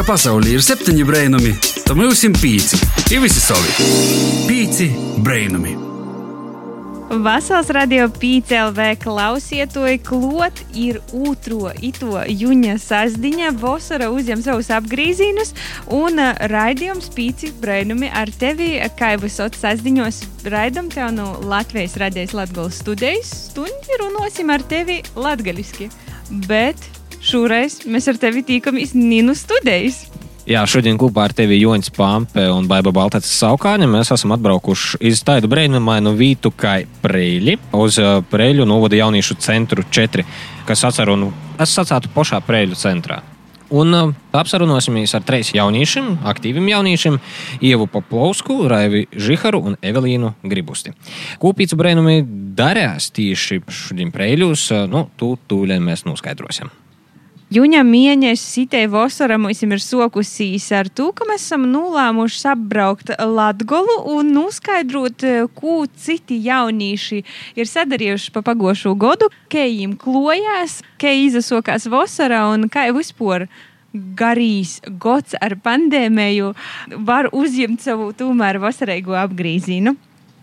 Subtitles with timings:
[0.00, 1.50] ka pasaulē ir septiņi brainami,
[1.84, 2.78] tad mums ir pieci.
[3.12, 3.84] Ir visi savi.
[4.48, 4.86] Pieci
[5.20, 5.74] brainami.
[7.20, 15.52] Vasaras radio PCLV klausiet, to klot ir otro ito juņa sasdiņa, Vosara uzņem savus apgrīzīnus
[15.92, 20.22] un uh, raidījums pīci brainumi ar tevi, kā jau esot sasdiņos,
[20.54, 25.90] raidam tev no Latvijas radijas Latgolas studijas, stundi runosim ar tevi latgaliski.
[26.48, 26.88] Bet
[27.30, 30.04] šoreiz mēs ar tevi tīkamies Ninu studijas.
[30.48, 35.20] Jā, šodien kopā ar tevi Joņš Pampe un Baiba Baltācis Saukāņa mēs esam atbraukuši iz
[35.22, 40.24] tādu brīnumainu vītu kā Preļi uz uh, Preļu novada jauniešu centru 4,
[40.66, 41.28] kas atceru,
[41.60, 43.20] es sacātu pošā Preļu centrā.
[43.70, 47.20] Un uh, apsarunosimies ar trīs jauniešiem, aktīviem jauniešiem-
[47.70, 50.96] Ievu Poplovsku, Raivi Žiharu un Evelīnu Gribusti.
[51.38, 52.24] Kūpīts brēnumi
[52.58, 56.79] darās tieši šodien Preļus, uh, nu, tu tūlēn mēs noskaidrosim.
[57.50, 63.96] Juņa mieņas sitei vasara mums ir sokusīs ar to, ka mēs esam nolēmuši apbraukt Latgolu
[64.12, 65.24] un noskaidrot,
[65.56, 67.18] ko citi jaunieši
[67.58, 73.48] ir sadarījuši pa pagošo godu, viņiem klojās, kā izasokās vasara un kā vispār
[73.90, 76.52] garīs gods ar pandēmiju
[77.02, 79.96] var uzņemt savu tomēr vasarīgo apgrīzīnu.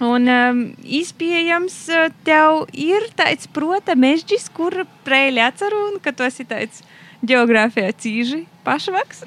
[0.04, 1.80] Un um, izpējams,
[2.28, 6.84] tev ir tāds, protams, mežģis, kur prēļi atceru, un ka tu esi tāds
[7.26, 9.24] geogrāfijā cīži pašvaks.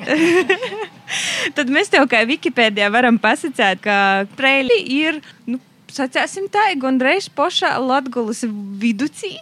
[1.57, 3.99] Tad mēs tev kā Wikipēdijā varam pasakāt, ka
[4.39, 5.61] prēļi ir, nu,
[5.91, 8.45] sacēsim tā, gandrīz pošā Latgulas
[8.81, 9.39] viducī.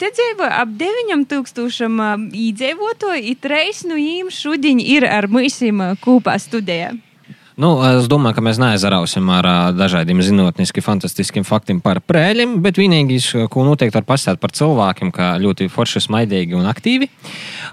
[0.00, 5.60] Te dzīvo ap 9000 iedzīvotāju, it reis no viņiem šodien ir ar mums
[6.02, 6.92] kopā studējā.
[7.60, 13.26] Nu, es domāju, ka mēs neaizrausim ar dažādiem zinātniski fantastiskiem faktiem par prēļiem, bet vienīgais,
[13.52, 17.10] ko noteikti var pastāstīt par cilvēkiem, kā ļoti forši, smaidīgi un aktīvi.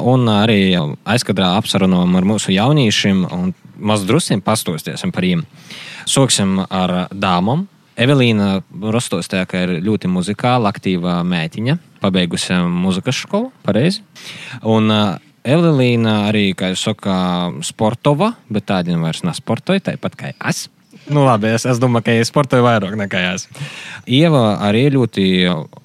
[0.04, 5.46] Un arī aizkadrā apsarunājam ar mūsu jauniešiem un maz druskiem pastostiesim par viņiem.
[6.10, 7.70] Sāksim ar dāmām.
[8.00, 14.04] Evelīna Rostostē, ka ir ļoti muzikāla, aktīva mētiņa, pabeigusi muzikas skolu, pareizi.
[14.64, 14.92] Un
[15.48, 17.14] Evelīna arī, kā jau saka,
[17.64, 20.68] sportova, bet tāda vairs nesportoja, tāpat kā es.
[21.10, 23.48] Nu, labi, es, es domāju, ka es sportoju vairāk nekā es.
[24.06, 25.26] Ieva arī ļoti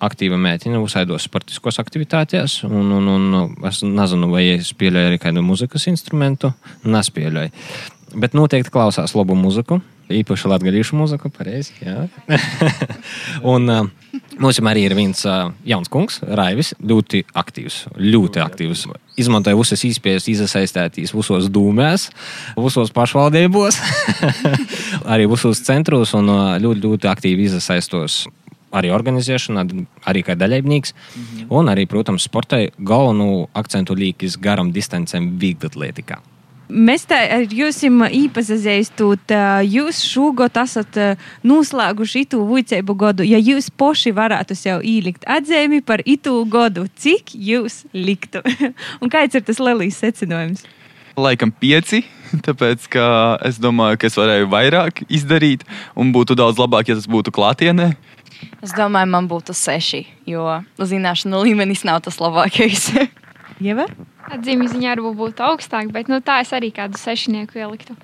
[0.04, 5.44] aktīva mēģina uzsaidos sportiskos aktivitātēs, un, un, un es nezinu, vai es pieļauju arī kādu
[5.46, 6.52] muzikas instrumentu.
[6.84, 7.54] Nespēļauju.
[8.20, 9.80] Bet noteikti klausās labu muziku.
[10.12, 11.72] Īpaši latviešu mūziku, pareizi.
[13.54, 13.86] un uh,
[14.36, 17.78] mums arī ir viens uh, jauns kungs, Raivis, ļoti aktīvs.
[17.96, 18.84] Ļoti aktīvs.
[19.20, 22.10] Izmantoja visas iespējas, iesaistīties visos dūmēs,
[22.58, 23.80] visos pašvaldībos,
[25.14, 28.26] arī visos centros un uh, ļoti, ļoti aktīvi iesaistos
[28.74, 29.64] arī organizēšanā,
[30.10, 30.92] arī kā daļādnieks.
[30.92, 31.46] Mm -hmm.
[31.54, 36.18] Un arī, protams, sportai galveno akcentu līkis garam distancēm vieglatlētikā.
[36.68, 39.32] Mēs tā ar jums īpazīstot,
[39.68, 40.96] jūs šogad esat
[41.44, 43.26] noslēguši itu vicēbu gadu.
[43.26, 48.40] Ja jūs poši varētu sev ielikt atzīmi par itu gadu, cik jūs liktu?
[49.02, 50.64] Un kāds ir tas lielais secinājums?
[51.20, 52.02] Laikam pieci,
[52.46, 53.04] tāpēc ka
[53.44, 57.92] es domāju, ka es varēju vairāk izdarīt un būtu daudz labāk, ja tas būtu klātienē.
[58.64, 60.48] Es domāju, man būtu seši, jo
[60.80, 62.88] zināšanu līmenis nav tas labākais.
[63.62, 63.86] Ieva?
[64.34, 67.94] Atzīmju ziņā varbūt būtu augstāk, bet nu, tā es arī kādu sešnieku ieliktu.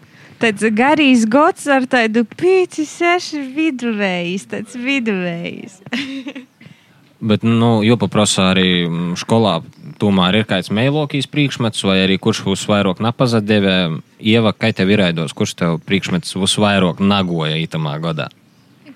[0.41, 5.81] Tāds garīgs gods ar tādu pīci, seši viduvējs, tāds viduvējs.
[7.21, 8.89] Bet, nu, joprojām arī
[9.21, 9.59] skolā
[10.01, 13.75] tomēr ir kāds mēlokīs priekšmets, vai arī kurš būs vairāk napazadevē.
[14.25, 18.31] Ieva, kā tev ir aidos, kurš tev priekšmets būs vairāk nagoja itamā gadā?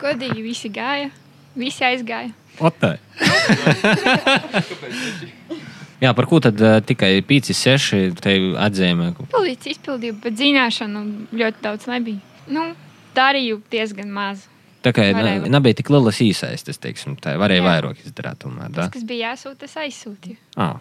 [0.01, 1.13] Godīgi visi gāja,
[1.53, 2.33] visi aizgāja.
[2.65, 2.97] Otē.
[6.05, 8.25] Jā, par ko tad uh, tikai 5, 6
[8.61, 9.13] atzīmē?
[9.33, 12.21] Policija izpildīja, bet zināšanu ļoti daudz nebija.
[12.53, 12.73] Nu,
[13.17, 14.45] darīju diezgan maz.
[14.85, 15.49] Tā kā Varēja.
[15.49, 17.69] nebija tik liela īsaistes, teiksim, tā varēja Jā.
[17.71, 18.45] vairāk izdarīt.
[18.75, 20.37] Tas, kas bija jāsūta, es aizsūtīju.
[20.61, 20.77] Ah.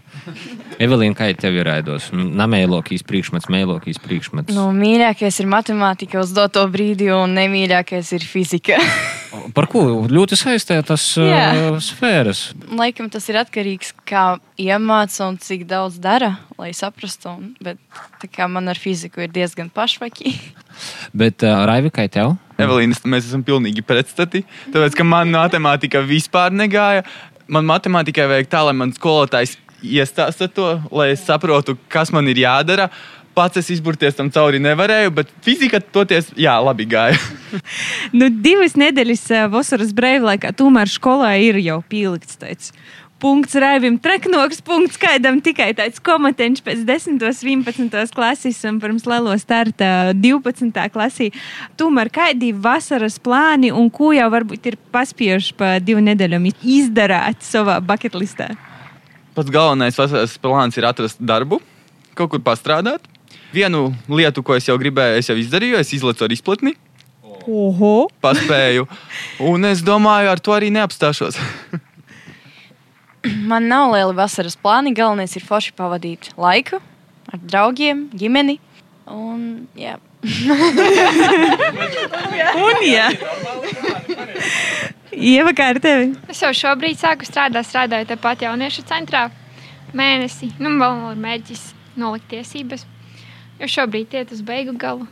[0.84, 2.10] Evelīna, kā tev ir raidos?
[2.12, 4.52] Namēlokīs priekšmets, mēlokīs priekšmets.
[4.56, 8.80] Nu, mīļākais ir matemātika uz doto brīdi, un nemīļākais ir fizika.
[9.56, 12.52] Par ko ļoti saistītas uh, sfēras?
[12.76, 14.26] Laikam tas ir atkarīgs no kā
[14.62, 17.34] iemācās un cik daudz dara, lai saprastu.
[17.34, 17.80] Un, bet
[18.36, 20.36] kā man ar fiziku ir diezgan pašvaki.
[21.16, 22.36] bet uh, Raivi, kā tev?
[22.62, 24.44] Evelīna, mēs esam pilnīgi pretstati.
[24.74, 27.06] Tāpēc, ka man matemātika vispār negāja.
[27.52, 32.40] Man matemātikai vajag tā, lai man skolotājs iestāsta to, lai es saprotu, kas man ir
[32.46, 32.90] jādara.
[33.34, 37.18] Pats es izburties tam cauri nevarēju, bet fizika toties, jā, labi gāja.
[38.20, 42.70] nu, divas nedēļas vasaras brīvlaikā tomēr skolā ir jau pielikts tāds
[43.24, 47.22] punkts Raivim, treknoks punkts kaidam tikai tāds komatenčs pēc 10.
[47.24, 48.12] 11.
[48.12, 50.82] klases un pirms lielo starta 12.
[50.92, 51.30] klasī.
[51.80, 56.42] Tomēr kādi vasaras plāni un ko jau varbūt ir paspiejuši pa divu nedēļu
[56.76, 58.50] izdarāt savā bucketlistā?
[59.34, 61.62] Pats galvenais vasaras plāns ir atrast darbu,
[62.20, 63.08] kaut kur pastrādāt.
[63.54, 66.76] Vienu lietu, ko es jau gribēju, es jau izdarīju, es izlecu ar izplatni.
[67.48, 68.10] Oho!
[68.24, 68.86] Paspēju.
[69.48, 71.40] Un es domāju, ar to arī neapstāšos.
[73.50, 74.94] Man nav liela vasaras plāni.
[74.96, 76.82] Galvenais ir forši pavadīt laiku
[77.34, 78.60] ar draugiem, ģimeni.
[79.10, 79.98] Un, jā.
[82.64, 83.10] Un, jā.
[85.14, 86.14] Ieva, kā ar tevi?
[86.32, 89.24] Es jau šobrīd sāku strādāt, strādāju tepat jauniešu centrā.
[89.94, 91.66] Mēnesi, nu, vēl ir mēģis
[92.00, 92.88] nolikt tiesības.
[93.60, 95.06] Jo šobrīd iet uz beigu galu.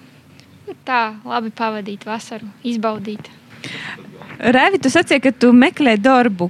[0.66, 3.30] Nu, tā, labi pavadīt vasaru, izbaudīt.
[4.42, 6.50] Rēvi, tu sacīki, ka tu meklē darbu.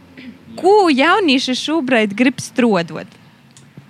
[0.59, 3.07] Ko jaunieši šobrīd grib strodot?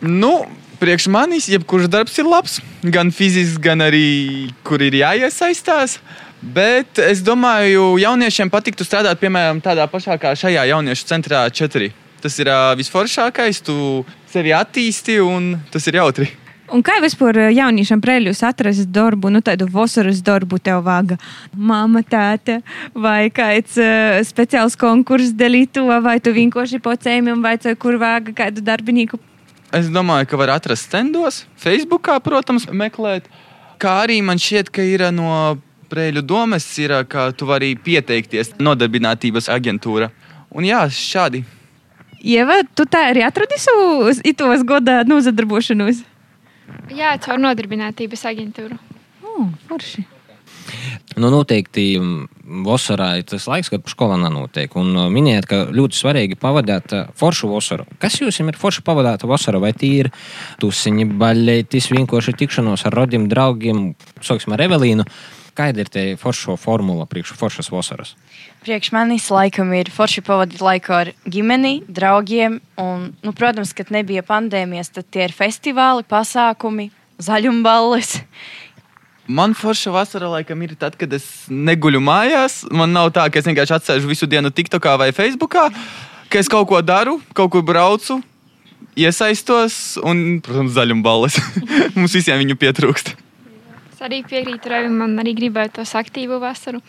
[0.01, 0.45] Nu,
[0.81, 2.59] priekš manis jebkurš darbs ir labs.
[2.81, 5.99] Gan fizisks, gan arī kur ir jāiesaistās.
[6.41, 11.91] Bet es domāju, jauniešiem patiktu strādāt piemēram tādā pašā kā šajā jauniešu centrā 4.
[12.21, 13.75] Tas ir visforšākais, tu
[14.29, 16.29] sevi attīsti un tas ir jautri.
[16.71, 21.17] Un kā vispār jauniešiem prēļus atrast darbu, nu tādu vasaras darbu tev vāga?
[21.51, 22.61] Māma, tēta
[22.95, 28.63] vai kāds uh, speciāls konkurss delīto, vai tu vienkārši po cēmiem vai kur vāga kādu
[28.63, 29.19] darbinieku?
[29.75, 33.27] Es domāju, ka var atrast stendos, Facebookā, protams, meklēt.
[33.79, 35.59] Kā arī man šķiet, ka ir no
[35.91, 40.07] Prēļu domas, ir, ka tu vari pieteikties nodarbinātības aģentūra.
[40.55, 41.41] Un jā, šādi.
[42.23, 45.99] Ieva, tu tā arī atradi savu itos godā nozadarbošanos?
[46.95, 48.79] Jā, caur nodarbinātības aģentūru.
[49.25, 50.03] Oh, forši.
[51.19, 51.85] Nu, noteikti
[52.65, 54.71] vasarā ir tas laiks, kad skolā nenotiek.
[54.79, 57.87] Un minējāt, ka ļoti svarīgi pavadīt foršu vasaru.
[58.01, 59.59] Kas jums ir forši pavadīta vasara?
[59.63, 60.11] Vai tī ir
[60.61, 63.91] tusiņi, baļķis, vienkārši tikšanos ar rodiem, draugiem,
[64.23, 65.07] sāksim ar Evelīnu?
[65.57, 68.13] Kāda ir tā forša formula priekš foršas vasaras?
[68.63, 72.59] Priekš manis laikam ir forši pavadīt laiku ar ģimeni, draugiem.
[72.79, 76.87] Un, nu, protams, kad nebija pandēmijas, tad tie ir festivāli, pasākumi,
[77.19, 78.21] zaļumballes.
[79.31, 82.61] Man forša vasara laikam ir tad, kad es neguļu mājās.
[82.71, 85.67] Man nav tā, ka es vienkārši atsēžu visu dienu TikTokā vai Facebookā,
[86.31, 88.21] ka es kaut ko daru, kaut kur braucu,
[88.97, 91.37] iesaistos un, protams, zaļumballes.
[91.97, 93.13] Mums visiem viņu pietrūkst.
[94.01, 96.79] Es arī piekrītu Revim, man arī gribētu tos aktīvu vasaru.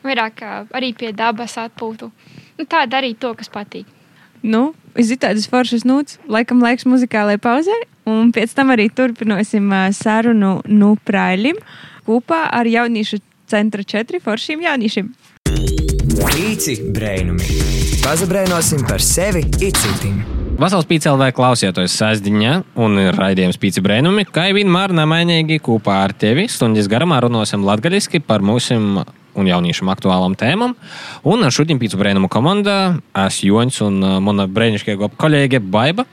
[0.00, 0.40] Vairāk
[0.72, 2.08] arī pie dabas atpūtu.
[2.56, 3.84] Nu, tā darīt to, kas patīk.
[4.40, 7.76] Nu, tādas foršas nūts, laikam laiks muzikālajai pauzē,
[8.08, 11.60] un pēc tam arī turpināsim sarunu nu prailim
[12.08, 15.12] kopā ar jauniešu centra četri foršiem jauniešiem.
[16.24, 17.60] Pīci brēnumi.
[18.00, 20.41] Pazabrēnosim par sevi itcitim.
[20.62, 22.52] Vasals pīcēlvē klausieties sēždiņā
[22.84, 28.20] un ir raidījums pīci brēnumi, kā vienmēr nemainīgi kopā ar tevi stundas garumā runāsim latgaļiski
[28.22, 30.76] par mūsu un jauniešiem aktuālām tēmām.
[31.26, 32.76] Un šodien pīci brēnumu komandā
[33.24, 36.06] es Joņš un mana brēnišķīga kolēģe Baiba.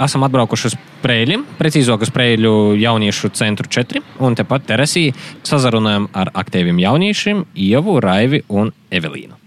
[0.00, 5.10] Esam atbraukuši uz Prēļiem, precīzāk uz Prēļu jauniešu centru 4, un tepat terasī
[5.44, 9.39] sazarunājam ar aktīviem jauniešiem Ievu, Raivi un Evelīnu.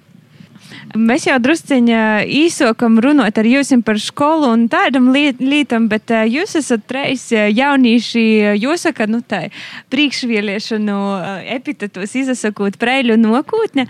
[0.93, 6.57] Mēs jau drusciņā īsokam runāt ar jums par skolu un tādam liet, lietam, bet jūs
[6.59, 8.23] esat treis jaunieši,
[8.61, 9.47] jūs sakat, nu tā,
[9.93, 10.97] priekšvieliešanu
[11.55, 13.87] epitetos izsakot preļu nokūtne.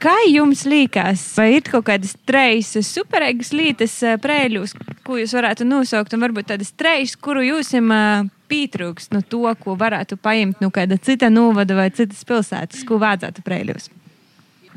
[0.00, 4.74] Kā jums liekas, vai ir kaut kādas treis superīgas lietas preļus,
[5.06, 9.44] ko jūs varētu nosaukt, un varbūt tādas treis, kuru jūs esam uh, pietrūkst no to,
[9.62, 13.90] ko varētu paņemt no kāda cita novada vai citas pilsētas, ko vajadzētu preļus?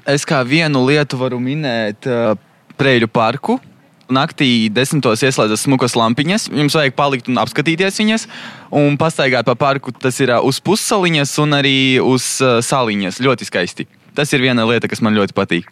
[0.03, 2.33] Es kā vienu lietu varu minēt uh,
[2.75, 3.55] Preļu parku.
[4.13, 6.49] Naktī desmitos ieslēdzas smukas lampiņas.
[6.51, 8.25] Jums vajag palikt un apskatīties viņas.
[8.75, 9.93] Un pastaigāt pa parku.
[9.95, 13.21] Tas ir uh, uz pussaliņas un arī uz uh, saliņas.
[13.23, 13.87] Ļoti skaisti.
[14.13, 15.71] Tas ir viena lieta, kas man ļoti patīk.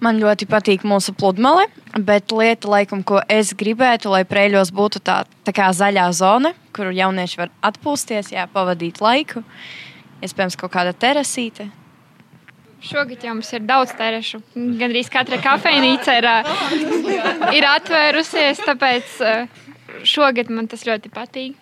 [0.00, 1.66] Man ļoti patīk mūsu pludmale,
[1.98, 6.88] bet lieta, laikam, ko es gribētu, lai prēļos būtu tā, tā kā zaļā zona, kur
[6.94, 9.42] jaunieši var atpūsties, jā, pavadīt laiku.
[10.24, 11.66] Iespējams, kaut kāda terasīte,
[12.80, 14.40] Šogad jau mums ir daudz terešu.
[14.54, 16.28] Gan arī katra kafejnīca ir,
[17.58, 19.18] ir atvērusies, tāpēc
[20.08, 21.58] šogad man tas ļoti patīk.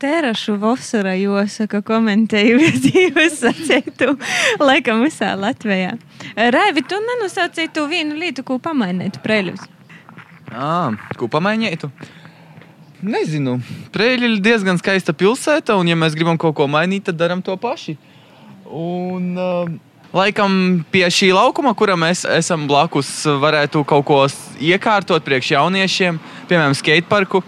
[0.00, 2.56] Terašu vasara, jo saka, komentēju,
[3.14, 4.16] jūs sacītu,
[4.58, 5.94] laikam, visā Latvijā.
[6.34, 9.62] Raivi, tu nenosaucītu vienu lietu, ko pamainītu preļus.
[10.50, 10.90] À,
[11.20, 11.92] ko pamainītu?
[13.04, 13.58] Nezinu.
[13.94, 17.54] Preļi ir diezgan skaista pilsēta, un, ja mēs gribam kaut ko mainīt, tad darām to
[17.60, 17.98] paši.
[18.64, 19.74] Un, uh,
[20.14, 24.20] laikam pie šī laukuma, kuram mēs esam blakus, varētu kaut ko
[24.62, 27.42] iekārtot priekš jauniešiem, piemēram, skateparku.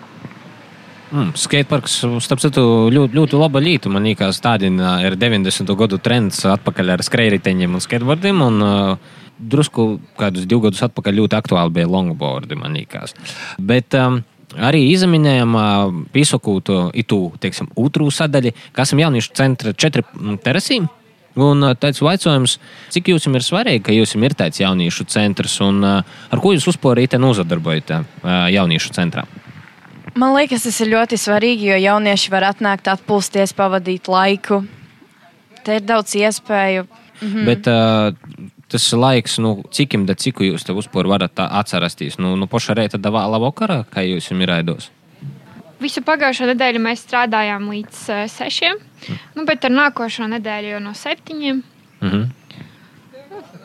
[1.06, 3.90] Mm, Skateparks, starp citu, ļoti, ļoti laba lieta.
[3.94, 4.66] Man liekas, tāda
[5.06, 5.70] ir 90.
[5.78, 8.42] gadu trends atpakaļ ar skrejriteņiem un skateboardiem.
[8.42, 13.14] Un, uh, drusku kādus divus gadus atpakaļ ļoti aktuāli bija longboardi, man liekas.
[13.62, 14.18] Bet um,
[14.56, 20.06] arī izminējām uh, piesakūtu itu, teiksim, otru sadaļu, kas ir jauniešu centra četri
[20.44, 20.88] terasīm.
[21.36, 22.56] Un tāds jautājums,
[22.94, 27.20] cik jums ir svarīgi, ka jums ir tāds jauniešu centrs un ar ko jūs uzporīte
[27.20, 28.24] nozadarbojaties
[28.54, 29.26] jauniešu centrā?
[30.16, 34.62] Man liekas, tas ir ļoti svarīgi, jo jaunieši var atnākt, atpūsties, pavadīt laiku.
[35.66, 36.86] Te ir daudz iespēju.
[37.20, 37.44] Mhm.
[37.44, 38.14] Bet uh,
[38.72, 42.16] tas laiks, nu, cik im da ciku jūs te uzpūri varat atcerasties?
[42.22, 44.88] Nu, nu poša reita da vēla vakarā, kā jūs jums ir aidos?
[45.82, 48.78] Visu pagājušo nedēļu mēs strādājām līdz uh, sešiem,
[49.36, 51.62] nu, bet ar nākošo nedēļu jau no septiņiem.
[52.00, 52.22] Mhm.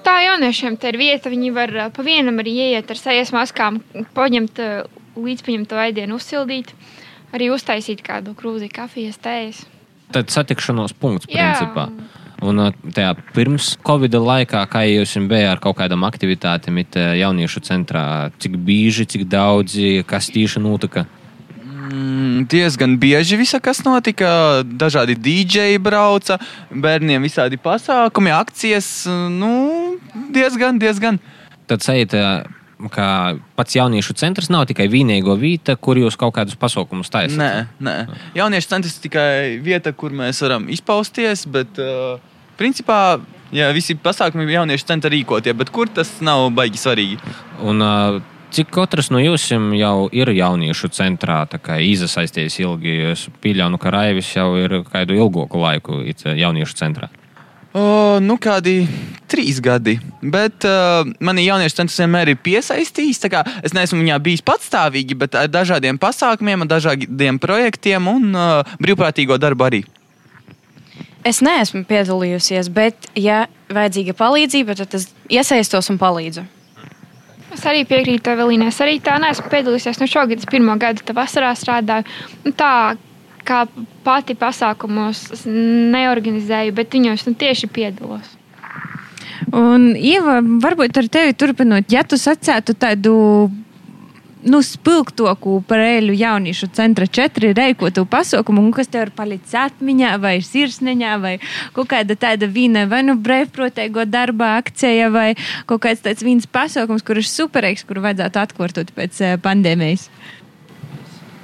[0.02, 3.80] Tā jauniešiem te ir vieta, viņi var uh, pa vienam arī ieiet ar sejas maskām,
[4.18, 6.74] paņemt uh, līdzpaņemt to ēdienu, uzsildīt,
[7.32, 9.64] arī uztaisīt kādu krūzi kafijas, tējas.
[10.12, 11.54] Tad satikšanos punkts, Jā.
[11.54, 11.88] principā.
[12.44, 17.64] Un uh, tajā pirms Covid laikā, kā jūs bijāt ar kaut kādām aktivitātēm, it jauniešu
[17.64, 18.04] centrā,
[18.42, 21.08] cik bieži, cik daudzi, kas tieši notika?
[21.92, 24.62] Mm, diezgan bieži visa, kas notika.
[24.64, 26.38] Dažādi dīdžeji brauca,
[26.72, 28.88] bērniem visādi pasākumi, akcijas.
[29.32, 29.98] Nu,
[30.32, 31.20] diezgan, diezgan.
[31.68, 32.24] Tad sajūta,
[32.94, 33.08] ka
[33.60, 37.38] pats jauniešu centrs nav tikai vienīgo vieta, kur jūs kaut kādus pasaukumus taisāt.
[37.40, 37.52] Nē,
[37.84, 37.98] nē.
[38.40, 39.30] Jauniešu centrs ir tikai
[39.64, 42.18] vieta, kur mēs varam izpausties, bet uh,
[42.60, 43.20] principā.
[43.52, 47.18] Jā, visi pasākumi jauniešu centra rīkotie, bet kur tas nav baigi svarīgi.
[47.68, 48.22] Un, uh,
[48.52, 52.98] cik katrs no jums jau ir jauniešu centrā iesaistījies ilgi?
[53.14, 57.10] Es pieļauju, ka Raivis jau ir kādu ilgāku laiku it jauniešu centrā.
[57.72, 58.84] O, nu, kādi
[59.32, 59.96] trīs gadi.
[60.20, 63.22] Bet uh, mani jauniešu centrs vienmēr ir piesaistījis.
[63.24, 68.36] tā kā Es neesmu viņā bijis patstāvīgi, bet ar dažādiem pasākumiem, ar dažādiem projektiem un
[68.36, 69.84] uh, brīvprātīgo darbu arī.
[71.24, 76.44] Es neesmu piedalījusies, bet, ja vajadzīga palīdzība, tad es iesaistos un palīdzu.
[77.52, 78.70] Es arī piekrītu Evelīnai.
[78.72, 80.00] Es arī tā neesmu piedalījusies.
[80.00, 82.08] Nu, šogad es pirmo gadu tā vasarā strādāju.
[82.46, 82.74] Nu, tā
[83.48, 83.64] kā
[84.06, 88.38] pati pasākumos neorganizēju, bet viņos nu, tieši piedalos.
[89.58, 93.16] Un, Ieva, varbūt ar tevi turpinot, ja tu sacētu tādu
[94.44, 100.16] nu, spilgtāku par eļu jauniešu centra četri reikotu pasaukumu, un kas tev ir palicis atmiņā,
[100.22, 101.36] vai sirsniņā, vai
[101.76, 105.32] kaut kāda tāda vīna, vai nu brīvprātīgo darba akcija, vai
[105.70, 110.10] kaut kāds tāds viens pasaukums, kur ir superīgs, kuru vajadzētu atkārtot pēc eh, pandēmijas.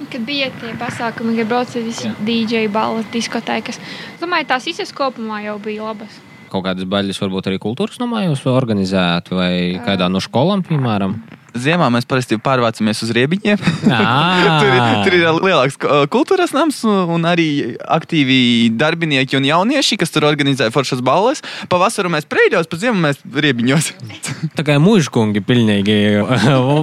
[0.08, 3.80] Kad bija tie pasākumi, kad brauca visi DJ balvas, diskotēkas,
[4.14, 6.22] es domāju, tās visas kopumā jau bija labas.
[6.48, 9.52] Kaut kādas baļas, varbūt arī kultūras namā jūs organizējat, vai
[9.84, 11.18] kādā no skolām, piemēram.
[11.62, 13.58] Ziemā mēs parasti pārvācamies uz riebiņiem.
[14.58, 15.78] Tur, ir, tur ir lielāks
[16.12, 17.48] kultūras nams un arī
[17.82, 18.38] aktīvi
[18.78, 21.42] darbinieki un jaunieši, kas tur organizē foršas balles.
[21.72, 23.92] Pavasaru mēs preļos, pa ziemu mēs riebiņos.
[24.58, 25.98] Tā kā mūžkungi pilnīgi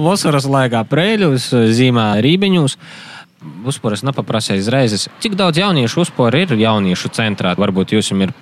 [0.04, 2.78] vasaras laikā prēļus, zīmē rībiņus.
[3.68, 5.06] Uzporas nepaprasīja izreizes.
[5.22, 7.52] Cik daudz jauniešu uzpora ir jauniešu centrā?
[7.58, 8.32] Varbūt jums ir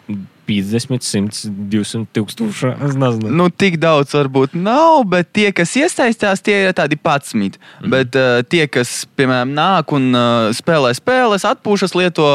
[0.47, 2.73] 50, 100, 200 tūkstoši.
[2.89, 3.33] Es nezinu.
[3.35, 7.61] Nu, tik daudz varbūt nav, bet tie, kas iesaistās, tie ir tādi patsmīgi.
[7.83, 7.93] Mm.
[7.95, 12.27] Bet uh, tie, kas, piemēram, nāk un uh, spēlē spēles, atpūšas, lieto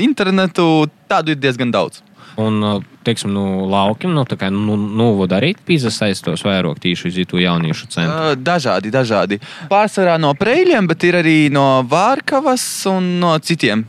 [0.00, 2.02] internetu, tādu ir diezgan daudz.
[2.40, 7.18] Un, teiksim, nu, laukiem, nu, tā kā nu, nu vada arī piesaistos vairāk tīši uz
[7.30, 8.34] to jauniešu centru.
[8.42, 9.38] Dažādi, dažādi.
[9.70, 13.86] Pārsvarā no preļiem, bet ir arī no Vārkavas un no citiem.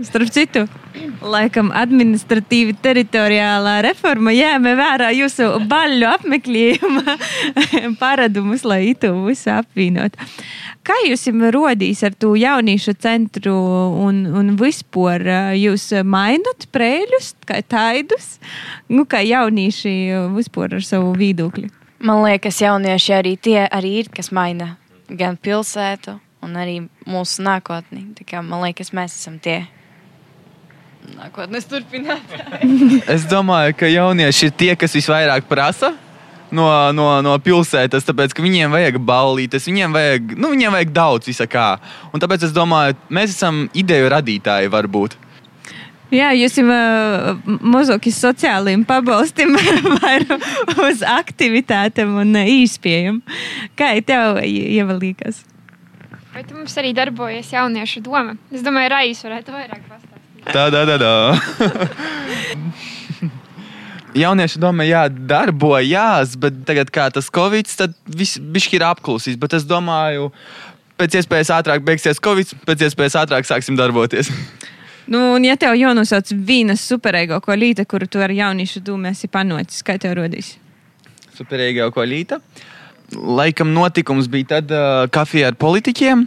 [0.00, 0.62] Starp citu,
[1.20, 7.16] laikam, administratīvi teritoriālā reforma ņēma vērā jūsu baļu apmeklējuma
[8.00, 10.16] paradumus, lai itu visu apvienot.
[10.86, 13.52] Kā jūs rodīs ar to jauniešu centru
[14.00, 18.38] un, un vispār jūs mainat prēļus, kā taidus,
[18.88, 19.92] nu, kā jaunieši
[20.36, 21.68] vispār ar savu viedokli?
[22.00, 24.78] Man liekas, jaunieši arī tie arī ir, kas maina
[25.10, 28.06] gan pilsētu, gan arī mūsu nākotni.
[28.40, 29.66] Man liekas, mēs esam tie.
[31.16, 33.00] Nākotnes turpinātāji.
[33.14, 35.94] Es domāju, ka jaunieši ir tie, kas visvairāk prasa.
[36.50, 41.30] No, no, no pilsētas, tāpēc ka viņiem vajag ballītes, viņiem vajag, nu, viņiem vajag daudz
[41.30, 41.46] visā.
[42.10, 45.14] Un tāpēc es domāju, mēs esam ideju radītāji varbūt.
[46.10, 49.54] Jā, jūs jau uh, mazāk uz sociālajiem pabalstiem,
[50.02, 53.22] vairāk uz aktivitātēm un uh, īspējām.
[53.78, 55.44] Kā tev ievalīgas?
[56.34, 58.34] Bet mums arī darbojas jauniešu doma.
[58.50, 60.09] Es domāju, Raisa varētu vairāk pastāstīt.
[60.54, 60.96] Tā, tā, tā.
[61.00, 61.14] tā.
[64.14, 68.40] jaunieši domā, jā, darbojās, bet tagad, kā tas Covid, tad viss
[68.72, 69.38] ir apklusīs.
[69.40, 70.30] Bet es domāju,
[71.00, 74.32] pēc iespējas ātrāk beigsies Covid, pēc iespējas ātrāk sāksim darboties.
[75.10, 79.82] Nu, un, ja tev jānosauc viena superīga kolīte, kuru tu ar jauniešu dūmu esi panocis,
[79.82, 80.54] kā tev rodīs?
[81.34, 82.38] Superīga kolīte.
[83.10, 86.22] Laikam notikums bija tad uh, kafija ar politiķiem,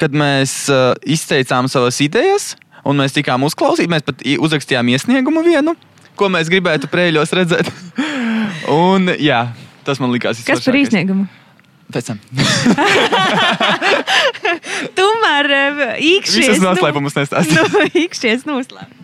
[0.00, 2.54] kad mēs uh, izteicām savas idejas,
[2.88, 3.90] un mēs tikām uzklausīti.
[3.92, 5.76] Mēs pat uzrakstījām iesniegumu vienu,
[6.18, 7.70] ko mēs gribētu prēļos redzēt.
[8.82, 9.44] un, jā,
[9.86, 11.28] tas man likās Kas par īsniegumu?
[11.92, 12.20] Pēc tam.
[14.98, 15.48] Tomēr
[16.00, 16.38] īkšķis.
[16.38, 17.66] Visas noslēpumus nestāstīju.
[17.74, 18.98] Nu, īkšķis noslēpums.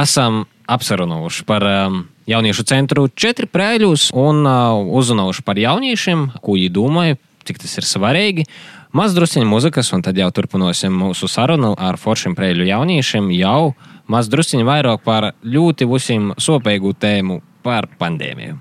[0.00, 6.70] Esam apsarunojuši par um, jauniešu centru četri prēļus un uh, uzzinājuši par jauniešiem, ko viņi
[6.72, 8.46] domāja, cik tas ir svarīgi.
[8.90, 13.28] Mazdrusciņa muzikas, un tad jau turpināsim mūsu sarunu ar foršiem prēļu jauniešiem.
[13.38, 13.76] Jau
[14.10, 18.58] mazdrusciņa vairāk par ļoti visiem sopīgu tēmu par pandēmiju.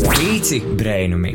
[0.00, 1.34] Pīci brēnumi.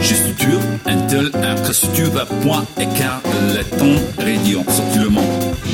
[0.00, 5.68] Gestuture, Intel, infrastructure, point, écart, latin, radiant, sortilement.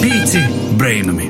[0.00, 0.46] Pīci
[0.80, 1.28] brainami.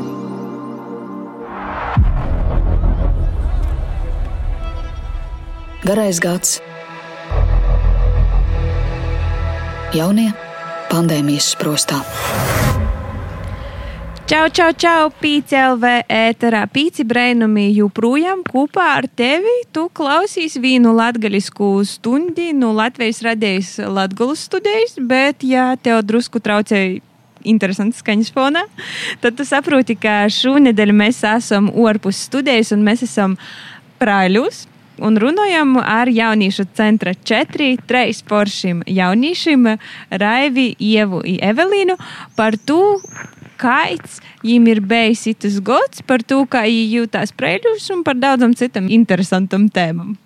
[5.83, 6.61] Garais gads.
[9.89, 10.27] Jaunie
[10.91, 12.03] pandēmijas sprostā.
[14.29, 16.67] Čau, čau, čau, Pīci LV ēterā.
[16.69, 19.55] Pīci brainumi joprojām kopā ar tevi.
[19.73, 27.01] Tu klausīs vienu latgaļisku stundi no Latvijas radējas latgaļas studijas, bet, ja tev drusku traucēja
[27.49, 28.67] interesants skaņas fonā,
[29.25, 33.41] tad tu saproti, ka šonadēļ mēs esam ārpus studijas un mēs esam
[33.97, 34.67] prāļus.
[35.05, 39.67] Un runājam ar jauniešu centra četri, trīs poršiem jauniešiem,
[40.11, 41.99] Raivi, Ievu un Evelīnu
[42.37, 42.99] par to,
[43.59, 48.55] kāds viņiem ir bijis šis gads, par to, kā viņi jūtas prēļus un par daudzam
[48.59, 50.17] citam interesantam tēmam.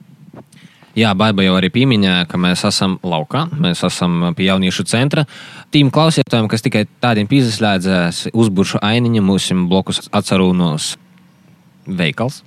[0.93, 5.25] Jā, Baiba jau arī pieminēja, ka mēs esam laukā, mēs esam pie jauniešu centra.
[5.73, 10.93] Tīm klausītājiem, kas tikai tādiem pīzeslēdzēs, uzburšu ainiņu mūsim blokus atcerūnos
[11.87, 12.43] veikals.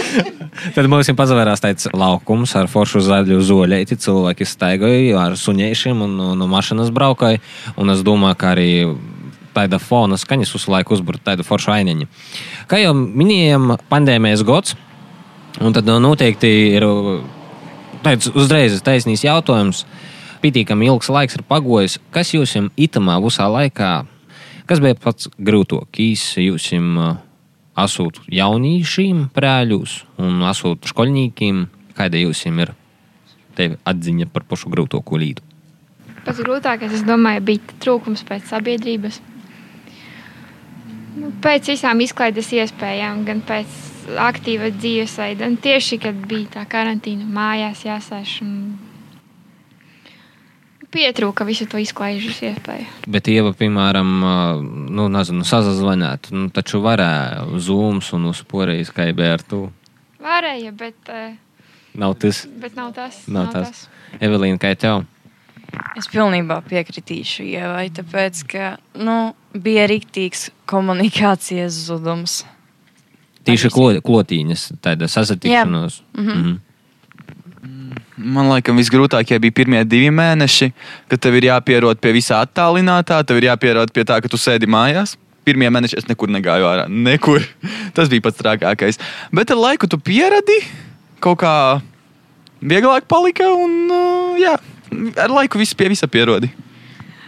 [0.76, 3.98] Tad mums pazavērās tāds laukums ar foršu zaļu zoļēti.
[4.00, 7.42] Cilvēki staigāja ar suņēšiem un no mašīnas braukāja.
[7.76, 8.70] Un es domāju, ka arī
[9.56, 12.08] tāda fona skaņas uz laiku uzbūrt tādu foršu ainiņu.
[12.70, 14.76] Kā jau minējām, pandēmijas gads.
[15.56, 16.84] Un tad nu, noteikti ir
[18.04, 19.84] tāds uzreiz taisnīs jautājums.
[20.42, 21.96] Pietiekami ilgs laiks ir pagojis.
[22.12, 23.92] Kas jums itamā visā laikā,
[24.68, 26.68] kas bija pats grūtākais jums
[27.76, 31.66] asūt jaunīšiem prēļus un asūt školņīkiem?
[31.96, 32.72] Kāda jums ir
[33.56, 35.44] tevi atziņa par pašu grūtāko līdu?
[36.26, 39.20] Pats grūtākais, es domāju, bija trūkums pēc sabiedrības.
[41.16, 43.78] Nu, pēc visām izklaides iespējām, gan pēc
[44.26, 45.46] aktīva dzīvesveida.
[45.46, 48.40] Un tieši kad bija tā karantīna, mājās jāsēž.
[48.44, 48.52] Un...
[50.96, 52.86] Pietrūka visu to izklaides iespēju.
[53.12, 54.12] Bet, ja, piemēram,
[54.96, 59.66] nu, nezinu, sazvanīt, nu, taču varēja uz Zooms un uz porejas, bija ar to.
[60.24, 61.12] Varēja, bet,
[61.96, 62.46] Nav tas.
[62.60, 63.22] bet nav tas.
[63.28, 63.84] Nav tas.
[64.20, 65.04] Evelīna, kā tev?
[65.96, 72.44] Es pilnībā piekritīšu Ievai, tāpēc, ka nu, bija rīktīgs komunikācijas zudums.
[73.46, 76.00] Tīši klo- klotīņas, tāda sasatikšanos.
[76.16, 76.30] Mhm.
[76.40, 76.54] Mhm.
[78.16, 80.70] Man liekas, visgrūtākie bija pirmie divi mēneši,
[81.10, 84.68] kad tev ir jāpierod pie visā attālinātā, tev ir jāpierod pie tā, ka tu sēdi
[84.70, 85.18] mājās.
[85.46, 86.86] Pirmie mēneši es nekur negāju ārā.
[86.88, 87.44] Nekur.
[87.96, 88.98] Tas bija pats trakākais.
[89.36, 90.56] Bet ar laiku tu pieradi,
[91.20, 91.52] kaut kā
[92.64, 94.56] vieglāk palika, un uh, jā,
[95.20, 96.50] ar laiku viss pie visa pierodi.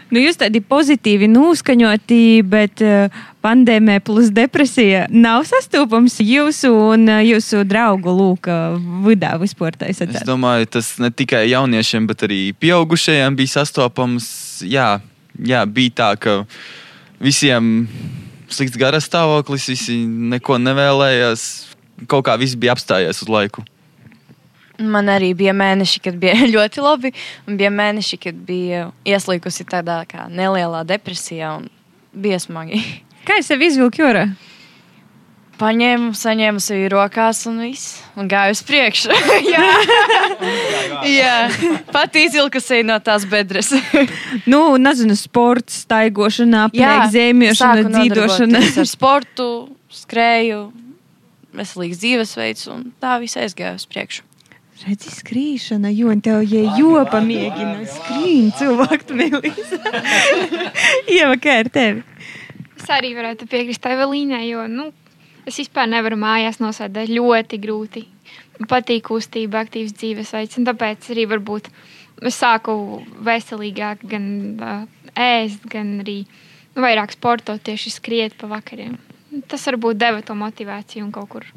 [0.08, 3.12] Nu, jūs tādi pozitīvi noskaņoti, bet uh,
[3.44, 8.56] pandēmija plus depresija nav sastopams jūsu un uh, jūsu draugu lūka
[9.04, 9.76] vidā vispār.
[9.84, 14.28] Es domāju, tas ne tikai jauniešiem, bet arī pieaugušajiem bija sastopams.
[14.64, 14.94] Jā,
[15.36, 16.40] jā bija tā, ka
[17.20, 17.88] visiem
[18.48, 21.48] slikts garas stāvoklis, visi neko nevēlējās.
[22.08, 23.66] Kaut kā viss bija apstājies uz laiku.
[24.78, 27.12] Man arī bija mēneši, kad bija ļoti labi,
[27.48, 31.66] un bija mēneši, kad bija ieslīgusi tādā kā nelielā depresijā, un
[32.14, 32.82] bija smagi.
[33.28, 34.28] Kā es sev izvilku jūrā?
[35.58, 39.10] Paņēmu, saņēmu sevi rokās un viss, un gāju uz priekšu.
[39.52, 39.64] jā,
[41.10, 41.32] jā.
[41.90, 43.72] pat izvilku sevi no tās bedres.
[44.46, 48.62] Nu, nezinu, sports, staigošana, sāku dzīvošana.
[48.70, 49.48] Ar sportu,
[49.98, 50.62] skrēju,
[51.58, 54.27] veselīgs dzīvesveids, un tā viss aizgāja uz priekšu.
[54.78, 59.72] Redzi, skrīšana, jo tev jau jopa mēģina skrīt cilvēku melīs.
[61.16, 62.04] Ieva, kā ar tevi?
[62.78, 64.86] Es arī varētu piekrist Evelīnai, jo nu,
[65.48, 68.04] es vispār nevaru mājās nosēdēt ļoti grūti.
[68.70, 71.70] Patīk kustība, aktīvs dzīvesveids, un tāpēc arī varbūt
[72.30, 72.76] es sāku
[73.26, 74.28] veselīgāk gan
[74.62, 74.82] uh,
[75.18, 78.94] ēst, gan arī nu, vairāk sportot, tieši skriet pa vakariem.
[79.50, 81.50] Tas varbūt deva to motivāciju un kaut kur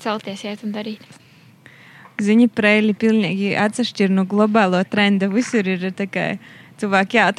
[0.00, 1.21] celties, iet un darīt.
[2.20, 5.30] Ziņa preili pilnīgi atšķir no globālo trenda.
[5.32, 6.26] Visur ir tā kā
[6.82, 7.30] cilvēki, jā,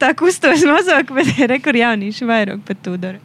[0.00, 3.22] tā kustos mazāk, bet ir kur jaunieši vairāk pat to dara.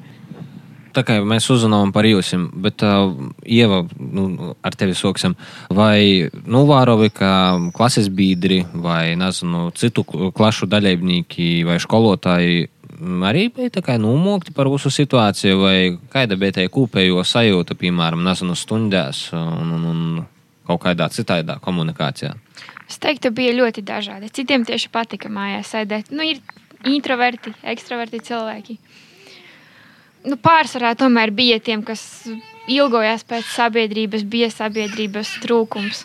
[0.89, 3.11] Tā kā mēs uzzinājām par jums, bet uh,
[3.45, 5.35] Ieva, nu, ar tevi sāksim.
[5.69, 7.33] Vai Nuvārovi, kā
[7.75, 10.03] klases biedri, vai nezinu, citu
[10.33, 12.65] klašu dalībnieki vai skolotāji
[12.99, 15.77] arī bija tā kā nomokti par jūsu situāciju, vai
[16.11, 20.01] kāda bija tā kopējo sajūta, piemēram, nezinu, stundās un, un, un
[20.69, 22.31] kaut kādā citādā komunikācijā?
[22.89, 24.31] Es teiktu, bija ļoti dažādi.
[24.33, 26.13] Citiem tieši patika mājās sēdēt.
[26.13, 26.41] Nu, ir
[26.87, 28.79] introverti, ekstraverti cilvēki
[30.27, 32.01] nu, pārsvarā tomēr bija tiem, kas
[32.69, 36.03] ilgojās pēc sabiedrības, bija sabiedrības trūkums.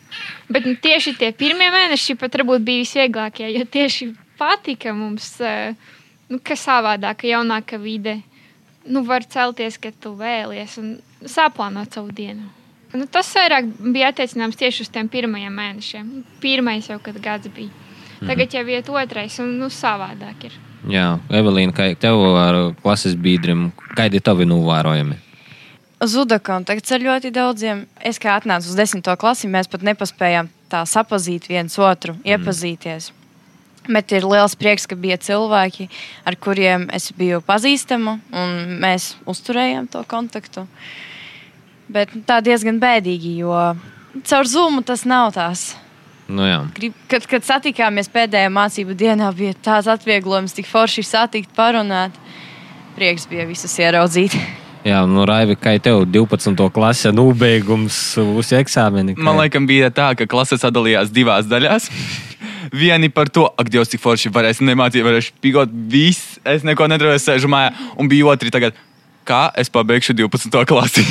[0.52, 5.74] Bet nu, tieši tie pirmie mēneši pat varbūt bija visvieglākie, jo tieši patika mums, eh,
[6.30, 8.20] nu, ka savādāka, jaunāka vide.
[8.86, 12.50] Nu, var celties, kad tu vēlies un saplānot savu dienu.
[12.94, 16.10] Nu, tas vairāk bija attiecināms tieši uz tiem pirmajiem mēnešiem.
[16.42, 17.72] Pirmais jau, kad gads bija.
[18.24, 20.54] Tagad jau iet otrais, un nu, savādāk ir.
[20.88, 25.16] Jā, Evelīna, kā tev ar klases biedriem, kādi ir tavi novērojumi?
[26.04, 27.84] Uz Udakonu tagad ar ļoti daudziem.
[28.04, 32.26] Es kā atnācu uz desmito klasi, mēs pat nepaspējām tā sapazīt viens otru, mm.
[32.34, 33.10] iepazīties.
[33.84, 35.88] Bet ir liels prieks, ka bija cilvēki,
[36.24, 40.64] ar kuriem es biju pazīstama, un mēs uzturējām to kontaktu.
[41.92, 43.54] Bet tā diezgan bēdīgi, jo
[44.24, 45.72] caur zūmu tas nav tās
[46.28, 46.60] Nu, jā.
[47.10, 52.16] Kad, kad satikāmies pēdējā mācību dienā, bija tāds atvieglojums, tik forši satikt, parunāt.
[52.96, 54.36] Prieks bija visus ieraudzīt.
[54.84, 56.60] Jā, nu, Raivi, kā tev 12.
[56.74, 59.14] klase nobeigums uz eksāmeni?
[59.16, 59.24] Kā?
[59.24, 61.88] Man liekas, bija tā, ka klase sadalījās divās daļās.
[62.84, 66.36] Vieni par to, ak, Dievs, cik forši varēs nemācīt, varēšu pigot visu.
[66.44, 67.72] Es neko nedarīju, es sēžu mājā.
[67.96, 68.76] Un bija otri tagad,
[69.26, 70.64] kā es pabeigšu 12.
[70.68, 71.04] klasi.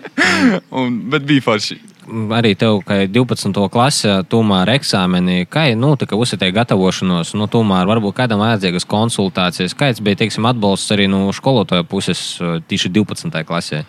[0.80, 3.54] un, bet bija forši arī tev, ka 12.
[3.72, 10.02] klasē, tomēr eksāmenī, kā notika nu, uzsitē gatavošanos, nu, tomēr varbūt kādam vajadzīgas konsultācijas, kāds
[10.02, 13.44] bija, teiksim, atbalsts arī no skolotāja puses tieši 12.
[13.46, 13.84] klasē?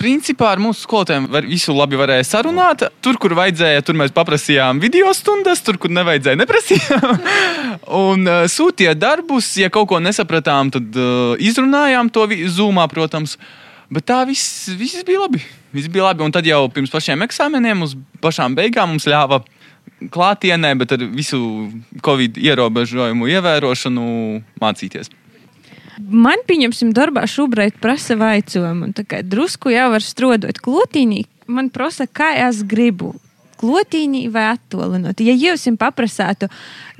[0.00, 2.86] Principā ar mūsu skolotājiem var, visu labi varēja sarunāt.
[3.04, 7.26] Tur, kur vajadzēja, tur mēs paprasījām video stundas, tur, kur nevajadzēja, neprasījām.
[8.04, 12.26] un uh, sūtīja darbus, ja kaut ko nesapratām, tad uh, izrunājām to
[12.58, 13.38] zūmā, protams.
[13.94, 16.22] Bet tā viss, viss bija labi viss bija labi.
[16.24, 19.42] Un tad jau pirms pašiem eksāmeniem, uz pašām beigām mums ļāva
[20.14, 21.40] klātienē, bet ar visu
[22.04, 24.06] covid ierobežojumu ievērošanu
[24.62, 25.10] mācīties.
[25.98, 28.90] Man, pieņemsim, darbā šobrīd prasa vaicojumu.
[29.30, 31.24] Drusku jau var strādāt klotīnī.
[31.46, 33.14] Man prasa, kā es gribu
[33.64, 35.20] klotīņi vai attālinot.
[35.24, 36.50] Ja jūs jums paprasātu,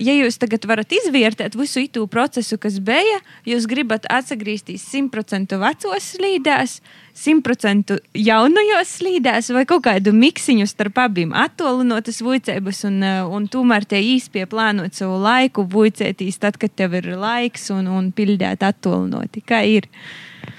[0.00, 6.10] ja jūs tagad varat izvērtēt visu itu procesu, kas bija, jūs gribat atgriezties 100% vecos
[6.14, 6.78] slīdēs,
[7.14, 13.86] 100% jaunajos slīdēs vai kaut kādu miksiņu starp abiem attālinotas vuicības un, eh, un tomēr
[13.86, 19.44] tie īspēja plānot savu laiku, vuicētīs tad, kad tev ir laiks un, un pildīt attālinoti.
[19.46, 19.90] Kā ir?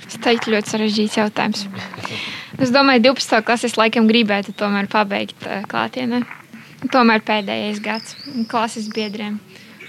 [0.06, 1.65] Tas teiktu ļoti sarežģīts jautājums.
[2.62, 3.41] Es domāju, 12.
[3.46, 6.22] klases laikam gribētu tomēr pabeigt uh, klātienē.
[6.94, 8.18] Tomēr pēdējais gads
[8.52, 9.39] klases biedriem.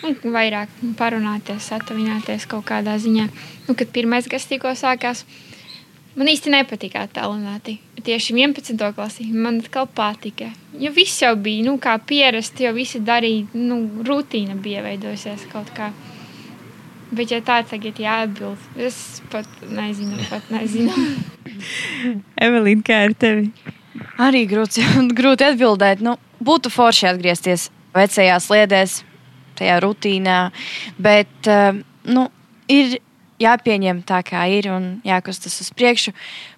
[0.06, 3.26] Un vairāk parunāties, atavināties kaut kādā ziņā.
[3.66, 5.24] Nu, kad pirmais gads tikko sākās,
[6.16, 7.78] man īsti nepatika attālināti.
[8.06, 8.76] Tieši 11.
[8.96, 10.50] klasī man atkal patika.
[10.80, 15.72] Jo viss jau bija nu, kā pierasts, jo visi darīja, nu, rutīna bija veidojusies kaut
[15.76, 16.15] kādā.
[17.06, 20.18] Bet, ja tā tagad jāatbild, es pat nezinu.
[20.26, 20.92] Pat nezinu.
[22.46, 23.50] Evelīna, kā ar tevi?
[24.20, 24.82] Arī grūti,
[25.18, 26.02] grūti atbildēt.
[26.04, 29.00] Nu, būtu forši atgriezties vecajās sliedēs,
[29.56, 30.38] tajā rutīnā.
[30.98, 31.78] Bet uh,
[32.10, 32.26] nu,
[32.68, 32.98] ir
[33.42, 36.14] jāpieņem tā, kā ir un jākustas uz priekšu.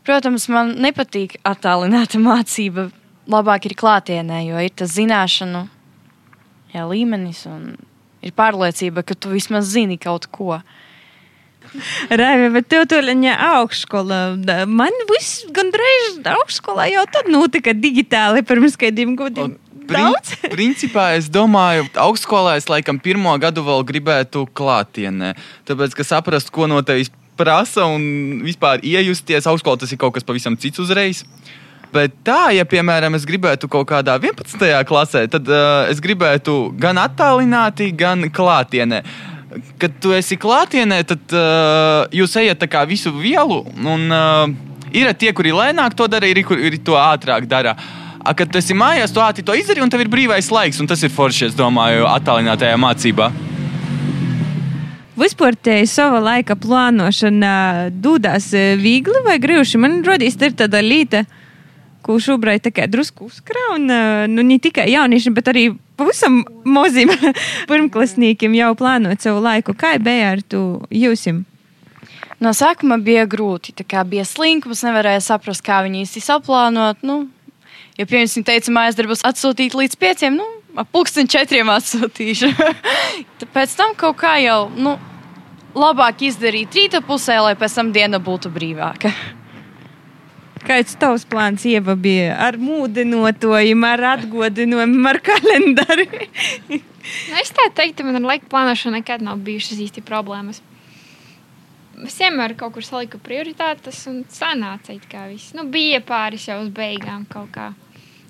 [0.06, 2.88] Protams, man nepatīk attālināta mācība.
[3.28, 5.66] Labāk ir klātienē, jo ir tas zināšanu
[6.72, 7.74] jā, līmenis un
[8.22, 10.58] ir pārliecība, ka tu vismaz zini kaut ko.
[12.08, 14.20] Raivi, bet tev tur ir augšskola.
[14.66, 19.56] Man viss gandrīz augšskolā jau tad notika digitāli pirms kādiem gadiem.
[19.88, 20.34] Daudz?
[20.56, 25.32] Principā es domāju, augstskolā es laikam pirmo gadu vēl gribētu klātienē.
[25.68, 30.26] Tāpēc, ka saprast, ko no tevis prasa un vispār iejusties augstskolā, tas ir kaut kas
[30.28, 31.24] pavisam cits uzreiz.
[31.92, 34.60] Bet tā, ja, piemēram, es gribētu kaut kādā 11.
[34.88, 39.02] klasē, tad uh, es gribētu gan attālināti, gan klātienē.
[39.80, 43.62] kad tu esi klātienē, tad uh, jūs ejat tā visu vielu.
[43.80, 47.76] Un, uh, ir tie, kuri lēnāk to dara, ir kuri to ātrāk dara.
[48.18, 50.82] A, kad tu esi mājās, tu ātri to izdari, un tev ir brīvais laiks.
[50.88, 53.30] Tas ir forši, es domāju, attālinātajā mācībā.
[55.18, 59.80] Vispār te sava laika plānošana dūdās viegli vai grūti.
[59.80, 61.24] Man rodīs, ir tāda līta,
[62.08, 64.26] ko šobrīd drusku uzkrauna.
[64.32, 65.68] Nu, ne tikai jauniešiem, bet arī
[66.00, 67.12] pavisam maziem
[67.68, 69.76] pirmklasniekiem jau plānot savu laiku.
[69.76, 71.44] Kā bija ar to jūsim?
[72.40, 73.74] No sākuma bija grūti.
[74.08, 77.02] Bija slinkums, nevarēja saprast, kā viņi īsti saplānot.
[77.04, 77.26] Nu,
[77.98, 80.46] ja, piemēram, teica, mājas darbus atsūtīt līdz pieciem, nu,
[80.78, 82.54] ap pulksten četriem atsūtīšu.
[83.56, 84.94] Pēc tam kaut kā jau nu,
[85.76, 89.12] labāk izdarīt rīta pusē, lai pēc tam diena būtu brīvāka.
[90.64, 96.06] Kāds tavs plāns ieva bija ar mūdinotojumu, ar atgodinājumu, ar kalendāru?
[96.72, 96.80] nu,
[97.40, 100.62] es tā teiktu, man ar laika plānošanu nekad nav bijušas īsti problēmas.
[102.06, 105.54] Es vienmēr kaut kur saliku prioritātes un sanāca it kā viss.
[105.56, 107.72] Nu, bija pāris jau uz beigām kaut kā.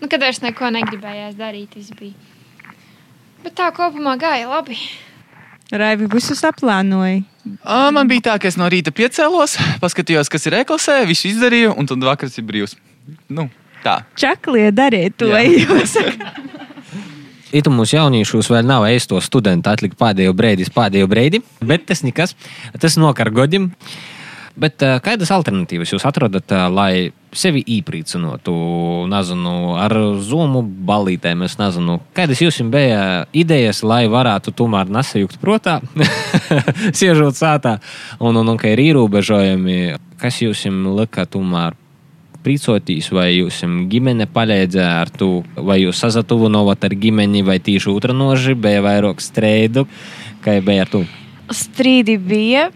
[0.01, 2.17] Nu, kad vairs neko negribējās darīt, viss bija.
[3.45, 4.79] Bet tā kopumā gāja labi.
[5.68, 7.20] Raivi visu saplānoja.
[7.92, 11.88] Man bija tā, ka es no rīta piecēlos, paskatījos, kas ir e-klasē, visu izdarīju, un
[11.88, 12.76] tad vakars ir brīvs.
[13.28, 13.48] Nu,
[13.85, 14.00] tā.
[14.16, 15.96] Čaklie dariet to, jūs.
[17.59, 22.04] Itu mūsu jauniešus vēl nav es to studentu atlikt pēdējo brīdi, pēdējo brīdi, bet tas
[22.04, 22.35] nekas,
[22.81, 23.70] tas nokar godim.
[24.59, 28.53] Bet kādas alternatīvas jūs atrodat, lai sevi īpriecinātu,
[29.11, 29.94] nezinu, ar
[30.25, 33.03] zūmu balītēm, es nezinu, kādas jums bija
[33.37, 35.79] idejas, lai varētu tomēr nesajukt protā,
[36.99, 37.77] siežot sātā,
[38.18, 39.79] un, un, un ka ir ierobežojumi,
[40.18, 40.64] kas jums
[40.99, 41.77] lika tomēr
[42.42, 43.61] priecotīs, vai jūs
[43.92, 49.87] ģimene palīdzēja ar to, vai jūs sazatuvinājāt ar ģimeni, vai tīši otranoži bija vairāk streidu,
[50.44, 51.05] kā bija ar to?
[51.55, 52.68] Strīdi bija,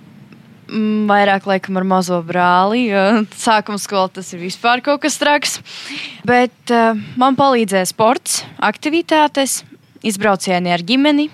[0.69, 2.87] vairāk laikam ar mazo brāli.
[3.45, 5.59] Sākuma skolā tas ir vispār kaut kas traks.
[6.29, 9.63] Bet uh, man palīdzēja sports, aktivitātes,
[10.03, 11.29] izbraucieni ar ģimeni,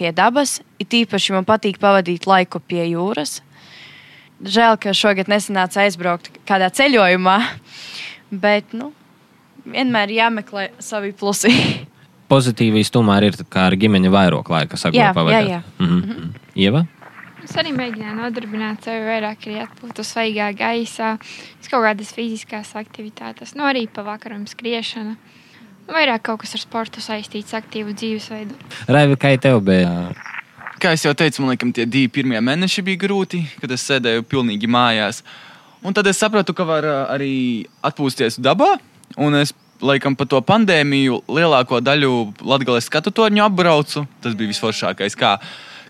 [0.00, 0.60] pie dabas.
[0.82, 3.40] It īpaši man patīk pavadīt laiku pie jūras.
[4.42, 7.38] Žēl, ka šogad nesanāca aizbraukt kādā ceļojumā,
[8.44, 8.90] bet nu,
[9.62, 11.52] vienmēr jāmeklē savi plusi.
[12.32, 15.30] Pozitīvīs tomēr ir, kā ar ģimeni vairāk laika saglabāt.
[15.30, 15.62] Jā, jā, jā.
[15.78, 15.92] Mhm.
[15.92, 16.42] Mm -hmm.
[16.54, 16.86] Ieva?
[17.42, 21.16] Es arī mēģināju nodarbināt sevi vairāk, arī atpūtu svaigā gaisā,
[21.66, 25.16] kaut kādas fiziskās aktivitātes, nu arī pa vakaram skriešana.
[25.90, 28.54] Vairāk kaut kas ar sportu saistīts, aktīvu dzīvesveidu.
[28.86, 30.12] Raivi, kā tev bija?
[30.82, 34.70] Kā jau teicu, man liekas, tie divi pirmie mēneši bija grūti, kad es sēdēju pilnīgi
[34.70, 35.22] mājās.
[35.82, 38.76] Un tad es sapratu, ka var arī atpūsties dabā.
[39.18, 39.50] Un es
[39.82, 42.12] laikam par to pandēmiju lielāko daļu
[42.46, 44.06] Latvijas skatu torņu apbraucu.
[44.22, 45.18] Tas bija visforšākais.
[45.18, 45.36] Kā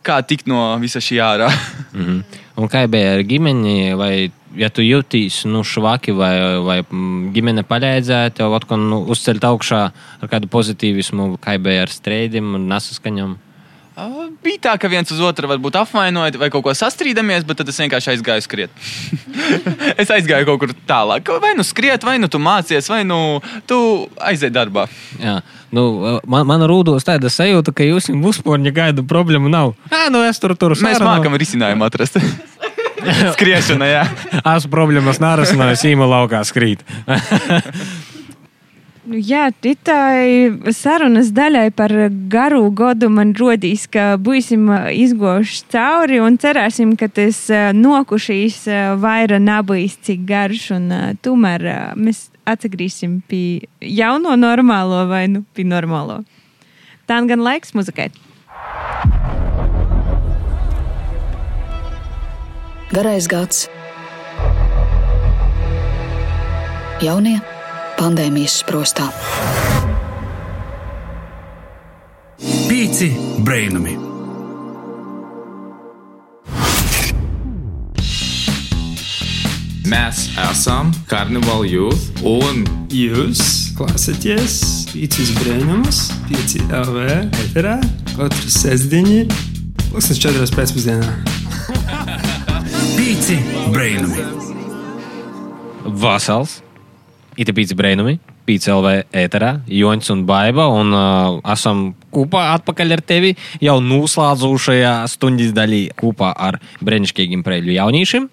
[0.03, 1.49] kā tikt no visa šī ārā.
[1.95, 2.23] mm -hmm.
[2.57, 3.95] Un kā bija ar ģimeni?
[3.97, 9.45] Vai, ja tu jūties nu, švaki vai, vai mm, ģimene palīdzēja tev atkal nu, uzcelt
[9.45, 13.37] augšā ar kādu pozitīvismu, kā bija ar streidiem un nesaskaņām?
[14.43, 17.81] Bija tā, ka viens uz otru varbūt apvainojot vai kaut ko sastrīdamies, bet tad es
[17.83, 18.85] vienkārši aizgāju skriet.
[20.01, 21.29] es aizgāju kaut kur tālāk.
[21.43, 23.79] Vai nu skriet, vai nu tu mācies, vai nu tu
[24.17, 24.87] aizej darbā.
[25.21, 25.41] Jā.
[25.73, 25.85] Nu,
[26.29, 29.75] man, man rūdos tāda sajūta, ka jūs jums uzsporņa gaida problēmu nav.
[29.93, 32.17] Jā, nu es tur tur Mēs mākam risinājumu atrast.
[33.35, 34.07] Skriešana, jā.
[34.55, 36.85] Es problēmas nārasināju, sīma laukā skrīt.
[39.03, 41.91] Nu, jā, tai sarunas daļai par
[42.31, 47.41] garu godu man rodīs, ka būsim izgojuši cauri un cerēsim, ka tas
[47.75, 48.61] nokušīs
[49.03, 50.69] vairāk nebūs cik garš.
[50.77, 50.87] Un,
[51.19, 51.67] tomēr
[51.99, 56.21] mēs atgriezīsim pie jauno normālo vai nu pie normālo.
[57.11, 58.13] Tā gan laiks muzikai.
[62.95, 63.67] Garais gads.
[67.03, 67.41] Jaunie
[68.03, 69.07] pandēmijas sprostā.
[72.67, 73.13] Pīci
[73.47, 73.95] brainami!
[79.93, 83.43] Mēs esam Carnival Youth, un jūs
[83.77, 84.57] klausāties
[84.91, 87.07] Pīcis Brēnumus, Pīci LV
[87.45, 87.77] eterā
[88.17, 89.29] katru sestdienu,
[89.93, 91.15] pusnes četras pēcpusdienā.
[92.97, 93.39] Pīci
[93.71, 94.27] Brēnumi!
[96.03, 96.63] Vasals!
[97.33, 100.67] It ir pīcis brēnumi, pīcis LV ēterā, Joņš un Baiva.
[100.77, 103.33] Un uh, esam kopā atpakaļ ar tevi
[103.65, 108.29] jau noslēdzošajā stundas daļā kopā ar brīnišķīgiem preļu jauniešiem.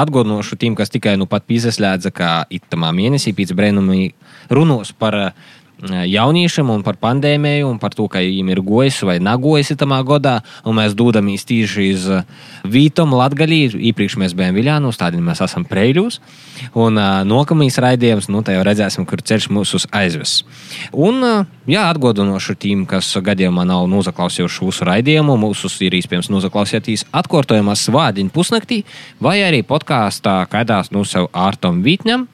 [0.00, 4.08] Atgādināšu tiem, kas tikai nu pat piesaistījās, ka itamā mēnesī pēc brēnumi
[4.50, 5.34] runos par
[5.82, 10.40] jauniešiem un par pandēmiju, un par to, ka viņiem ir gojas vai nagojas tamā godā.
[10.64, 12.06] Mēs dodamies tieši uz
[12.64, 13.78] Vītumu, Latviju.
[13.90, 16.20] Iepriekš mēs bijām Viljānos, tādēļ mēs esam Preļļos.
[16.78, 20.42] Un uh, nākamais raidījums, nu, tā jau redzēsim, kur ceļš mūs aizves.
[20.92, 27.06] Un, uh, jā, atgādinošu tiem, kas gadījumā nav nozaklausījuši mūsu raidījumu, mūsu ir iespējams nozaklausīties
[27.12, 28.82] atkārtojumā svādiņu pusnaktī
[29.22, 32.28] vai arī podkāstā, kādās no sev ārtam vītņam,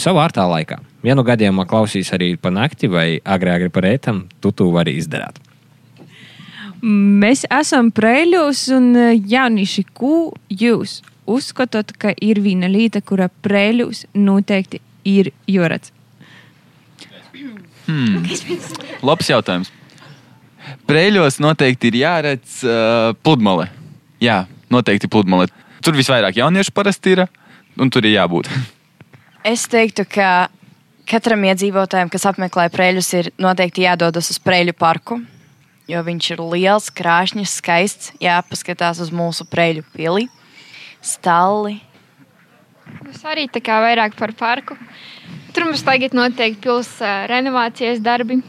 [0.00, 0.80] savu ārtā laikā.
[1.06, 4.96] Ja nu gadījumā klausīs arī pa nakti vai agri, agri par ētam, tu to vari
[4.98, 5.38] izdarīt.
[6.82, 14.04] Mēs esam preļos un eh, jaunieši, ko jūs uzskatāt, ka ir viena lieta, kura preļos
[14.14, 15.94] noteikti ir jūrats?
[17.86, 18.26] Hmm.
[19.06, 19.70] Labs jautājums.
[20.90, 23.68] Preļos noteikti ir jāredz uh, pludmale.
[24.22, 25.46] Jā, noteikti pludmale.
[25.86, 27.26] Tur visvairāk jauniešu parasti ir,
[27.78, 28.50] un tur ir jābūt.
[29.46, 30.48] Es teiktu, ka
[31.08, 35.20] katram iedzīvotājam, kas apmeklē preļus, ir noteikti jādodas uz preļu parku.
[35.86, 38.12] Jo viņš ir liels, krāšņs, skaists.
[38.22, 40.26] Jāpaskatās uz mūsu preļu pili,
[40.98, 41.78] stalli.
[43.10, 44.74] Es arī tā kā vairāk par parku.
[45.54, 48.40] Tur mums tagad notiek pilsētas renovācijas darbi.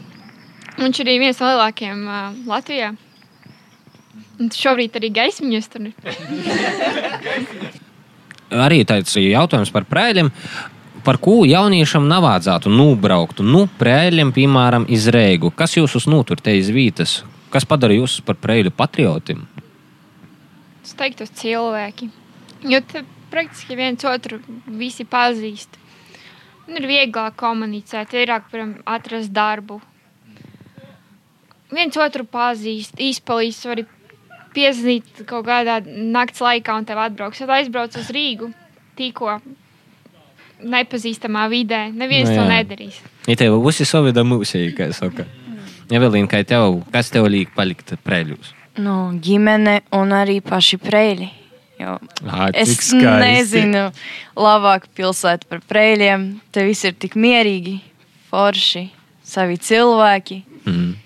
[0.78, 2.92] Viņš ir viens no lielākajiem uh, Latvijā.
[4.38, 5.94] Un šobrīd arī gaismiņas tur ir.
[8.66, 10.30] Arī tāds jautājums par prēļiem.
[11.08, 13.38] Par ko jauniešam nav vajadzētu nobraukt?
[13.40, 15.48] Nu, prēļiem, piemēram, iz Reigu.
[15.56, 17.22] Kas jūs uznutur te iz vītas?
[17.48, 19.38] Kas padara jūs par prēļu patriotiem?
[20.84, 22.10] Es teiktu, cilvēki.
[22.68, 23.00] Jo te
[23.32, 25.78] praktiski viens otru visi pazīst.
[26.68, 28.52] Un ir vieglāk komunicēt, vairāk
[28.84, 29.78] atrast darbu.
[31.72, 33.80] Viens otru pazīst, izpalīdz, var
[34.52, 37.40] piezvanīt kaut kādā nakts laikā un tev atbrauks.
[37.40, 38.50] Tad aizbrauc uz Rīgu
[39.00, 39.38] tikko
[40.62, 41.88] nepazīstamā vidē.
[41.94, 42.58] Neviens Nu no, to jā.
[42.58, 43.00] nedarīs.
[43.28, 45.26] Ja tev būs savida mūzika, kā saka.
[45.88, 48.52] Evelīna, kā tev, kas tev liek palikt prēļos?
[48.78, 51.30] Nu, ģimene un arī paši preļi.
[51.78, 51.94] Jo
[52.26, 53.84] Ā, es nezinu,
[54.34, 56.40] labāk pilsētu par preļiem.
[56.50, 57.76] Te viss ir tik mierīgi,
[58.32, 58.88] forši,
[59.22, 60.40] savi cilvēki.
[60.66, 60.96] Mm.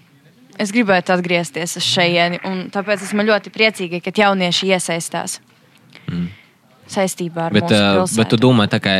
[0.62, 5.40] Es gribētu atgriezties uz šejieni, un tāpēc esmu ļoti priecīga, ka jaunieši iesaistās
[6.10, 6.28] Mm.
[6.94, 8.20] Saistībā ar Bet, mūsu uh, pilsētu.
[8.20, 8.96] bet tu domā, tā kā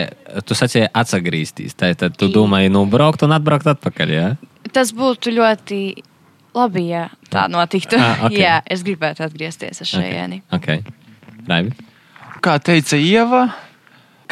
[0.49, 4.15] tu sacīji atgriezties, tad tad tu domāji, nu, braukt un atbraukt atpakaļ.
[4.15, 4.29] Ja?
[4.73, 5.83] Tas būtu ļoti
[6.57, 7.99] labi, ja tā notiktu.
[8.01, 8.39] Ah, ok.
[8.45, 10.43] Jā, es gribētu atgriezties uz šejieni.
[10.55, 10.83] Okay.
[11.49, 11.75] Raivi?
[12.43, 13.47] Kā teica Ieva,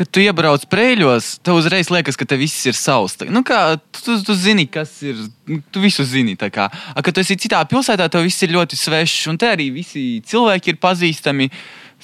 [0.00, 3.18] kad tu iebrauc prēļos, tev uzreiz liekas, ka te viss ir savs.
[3.28, 5.18] Nu, kā, tu, tu zini, kas ir.
[5.50, 6.36] nu, Tu visu zini.
[6.40, 6.68] A,
[7.02, 9.28] Kad tu esi citā pilsētā, tev viss ir ļoti svešs.
[9.32, 11.50] Un te arī visi cilvēki ir pazīstami,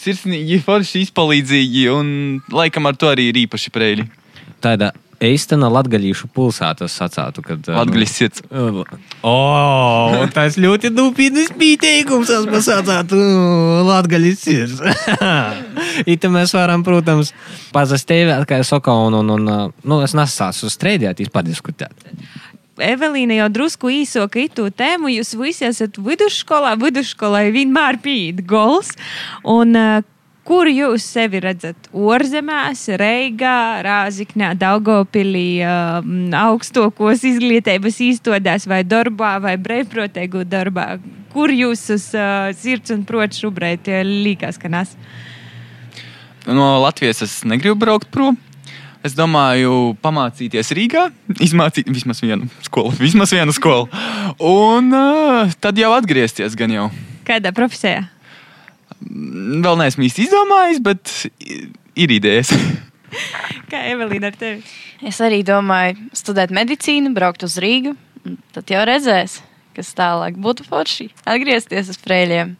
[0.00, 1.88] sirsnīgi, forši, izpalīdzīgi.
[1.94, 2.12] Un
[2.52, 4.06] laikam ar to arī ir īpaši prēļi.
[4.64, 7.62] Tāda eistena latgaļīšu pulsēta sacātu, kad...
[7.70, 8.42] uh, Latgaļas sirds.
[9.26, 9.34] O,
[10.34, 13.20] tas ļoti nopietnas pieteikums, tas pasācātu
[13.88, 14.82] latgaļas sirds.
[16.12, 17.32] Ita mēs varam, protams,
[17.74, 22.12] pazastēvēt, kā es saku, un, un, un nu, es nesācu strēdēties, padiskutēt.
[22.82, 25.10] Evelīna jau drusku īsoka itu tēmu.
[25.14, 26.74] Jūs visi esat vidusskolā.
[26.80, 28.92] Vidusskolai vienmēr pīd gols.
[29.48, 30.04] Un, uh,
[30.46, 31.88] kur jūs sevi redzat?
[31.96, 36.00] Orzemēs, Reigā, Rāziknē, Daugopilī, uh,
[36.42, 40.96] augstākos izglītības īstodēs vai darbā vai brīvprātīgu darbā?
[41.32, 44.92] Kur jūs uz uh, sirds un prot šobrīd līkās, ka nes?
[46.46, 48.36] No Latvijas es negribu braukt prom.
[49.06, 51.04] Es domāju, pamācīties Rīgā,
[51.44, 52.90] izmācīt vismaz vienu skolu.
[53.04, 53.86] Vismaz vienu skolu.
[54.42, 56.88] Un uh, tad jau atgriezties gan jau.
[57.28, 58.08] Kādā profesijā?
[59.06, 61.12] Vēl neesmu īsti izdomājis, bet
[61.94, 62.50] ir idejas.
[63.70, 64.64] Kā Evelīna ar tevi?
[65.06, 67.94] Es arī domāju, studēt medicīnu, braukt uz Rīgu.
[68.26, 69.38] un Tad jau redzēs,
[69.76, 71.12] kas tālāk būtu forši.
[71.28, 72.56] Atgriezties uz frēļiem.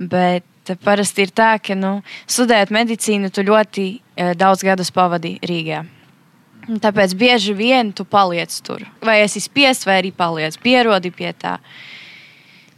[0.00, 5.84] Bet parasti ir tā, ka nu, studējot medicīnu, tu ļoti eh, daudz gadus pavadi Rīgā.
[6.66, 8.82] Un Tāpēc bieži vien tu paliec tur.
[9.06, 11.60] Vai esi spiests, vai arī paliec pierodi pie tā.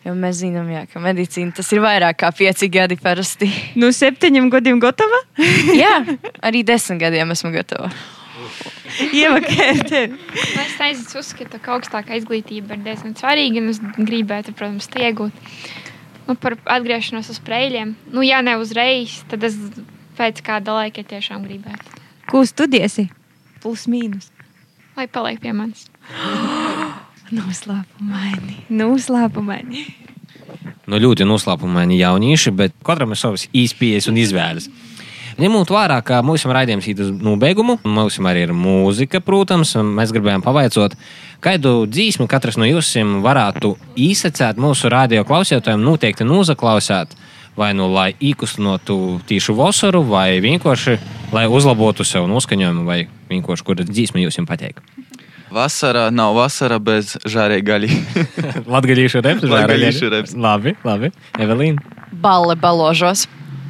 [0.05, 3.49] Jo mēs zinām, jā, ka medicīna tas ir vairāk kā pieci gadi parasti.
[3.81, 5.23] Nu, septiņiem gadiem gatava?
[5.83, 5.97] jā,
[6.45, 7.91] arī desmit gadiem esmu gatava.
[9.13, 9.91] Ievakēt.
[10.13, 13.61] Nu, Es uzskatu, ka augstākā izglītība ir diezgan svarīga.
[13.61, 15.35] un Es gribētu, protams, to iegūt.
[16.29, 17.95] Nu, par atgriešanos uz spēļiem.
[18.13, 19.57] Nu, ja ne uzreiz, tad es
[20.19, 21.95] pēc kāda laika tiešām gribētu.
[22.29, 23.07] Ko studiesi?
[23.63, 24.29] Plus mīnus.
[24.99, 25.87] Lai paliek pie manis.
[27.39, 28.59] Noslēpumaini.
[28.69, 29.87] Noslēpumaini.
[30.89, 34.69] Nu, ļoti noslēpumaini jaunieši, bet katram ir savas īspējas un izvēles.
[35.39, 40.11] Ņemot vērā, ka mūsu raidījums ir uz nobeigumu, mums arī ir mūzika, protams, un mēs
[40.11, 40.97] gribējām pavaicot,
[41.45, 42.91] kādu dzīsmi katrs no jums
[43.23, 47.15] varētu īsacēt mūsu radio klausītājiem, noteikti nozaklausīt.
[47.59, 50.99] Vai nu lai īkustinotu tīšu vasaru, vai vienkārši
[51.35, 54.83] lai uzlabotu sev noskaņojumu, vai vienkārši kura dzīsma jums patīk.
[55.55, 57.95] Vasara nav vasara bez žārēja gaļi.
[58.75, 60.37] Latvijas reps, Latgalīšu reps.
[60.39, 61.15] Labi, labi.
[61.39, 61.99] Evelīna.
[62.13, 63.29] Balle baložos.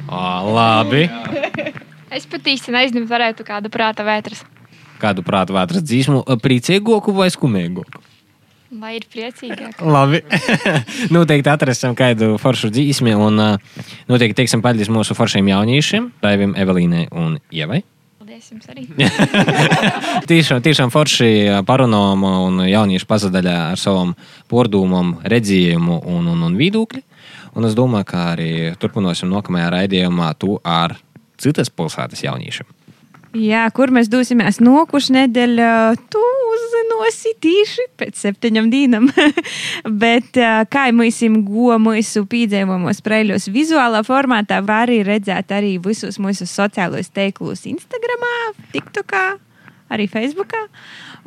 [0.09, 1.05] Ā, labi.
[2.09, 4.39] Es pat īsti nezinu, varētu kādu prāta vētras.
[4.97, 8.01] Kādu prātu vētras dzīsmu, priecīgāku vai skumīgāku?
[8.81, 9.77] Lai ir priecīgāk.
[9.85, 10.23] Labi.
[11.15, 13.37] noteikti atrasim kādu foršu dzīsmi un
[14.09, 17.83] noteikti teiksim paldies mūsu foršiem jauniešiem, Raivim, Evelīnai un Ievai.
[18.17, 18.87] Paldies jums arī.
[20.29, 21.29] tiešām, tiešām forši
[21.69, 24.17] parunām un jauniešu pazadaļā ar savam
[24.49, 27.05] pordūmam, redzījumu un, un, un viedokļi.
[27.57, 30.97] Un es domāju, ka arī turpināsim nākamajā raidījumā to ar
[31.39, 32.67] citas pilsētas jauniešiem.
[33.37, 35.65] Jā, kur mēs dosimies nokušu nedēļu,
[36.09, 39.05] tu uzzinosi tīši pēc septiņām dienām.
[40.03, 40.39] Bet
[40.73, 47.13] kā mēs go mūsu pīdzējumos preļos vizuālā formātā, var arī redzēt arī visus mūsu sociālos
[47.13, 48.33] teiklus Instagramā,
[48.73, 49.23] TikTokā,
[49.93, 50.65] arī Facebookā.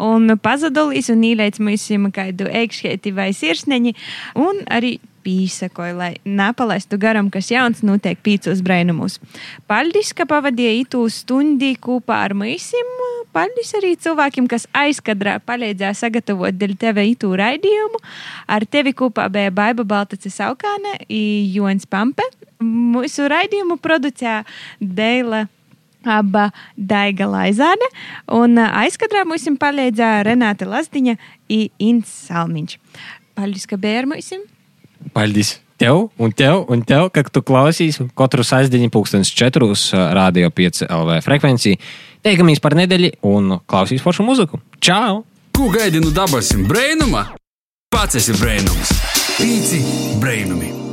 [0.03, 3.95] Un pazudulīs un īlēts mums kādu eikšķēti vai sirsneņi
[4.43, 9.19] un arī pīsakoju, lai nepalaistu garam, kas jauns notiek pīcos brainumus.
[9.71, 12.93] Paldies, ka pavadīja itu stundi kopā ar mīsim.
[13.33, 18.03] Paldies arī cilvēkiem, kas aizkadrā palīdzēja sagatavot dēļ tevi itu raidījumu.
[18.53, 22.27] Ar tevi kopā bija Baiba Baltacis Aukāne Jons Pampe.
[22.63, 24.43] Mūsu raidījumu producēja
[24.81, 25.47] Deila.
[26.03, 27.87] Aba Daiga Laizāne
[28.35, 32.75] un aizkadrā mums palīdzēja Renāte Lazdiņa un Inns Salmiņš.
[33.39, 34.62] Paldies, ka bija ar mums!
[35.15, 35.59] Paldies!
[35.83, 41.19] Tev un tev, un tev, ka tu klausīsi katru sastāvdaļu, pūkstens četrus radio 5 LV
[41.27, 41.81] frekvenciju.
[42.23, 44.63] Teikamies par nedēļu un klausīs foršu muziku.
[44.79, 45.25] Čau!
[45.53, 47.33] Ko gaidi no dabasim brēnuma?
[47.93, 48.95] Pats esi brēnums.
[49.41, 49.83] Pīci
[50.23, 50.92] brēnumi.